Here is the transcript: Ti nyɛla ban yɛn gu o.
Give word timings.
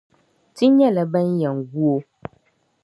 Ti 0.55 0.65
nyɛla 0.77 1.03
ban 1.11 1.27
yɛn 1.39 1.57
gu 1.71 1.83
o. 1.95 1.97